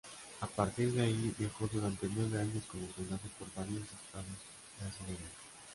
A 0.41 0.47
partir 0.47 0.91
de 0.93 1.01
ahí, 1.03 1.35
viajó 1.37 1.67
durante 1.71 2.09
nueve 2.09 2.39
años 2.39 2.63
como 2.67 2.91
soldado 2.95 3.19
por 3.37 3.53
varios 3.53 3.83
Estados 3.83 4.35
brasileños. 4.79 5.29